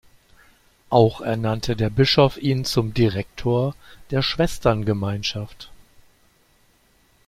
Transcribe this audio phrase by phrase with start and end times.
[0.89, 3.75] Auch ernannte der Bischof ihn zum Direktor
[4.09, 5.69] der Schwesterngemeinschaft.